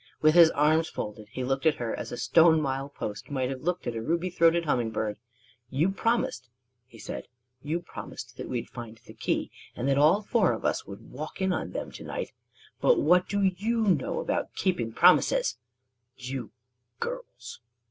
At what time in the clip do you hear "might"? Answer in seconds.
3.29-3.51